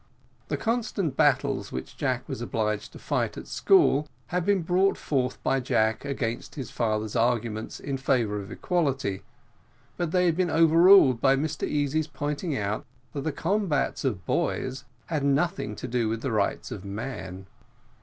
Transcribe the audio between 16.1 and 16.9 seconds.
the rights of